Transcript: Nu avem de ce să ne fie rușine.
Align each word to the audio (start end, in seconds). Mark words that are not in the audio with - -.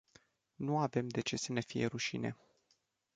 Nu 0.55 0.77
avem 0.79 1.07
de 1.07 1.21
ce 1.21 1.37
să 1.37 1.51
ne 1.51 1.59
fie 1.59 1.85
rușine. 1.85 2.37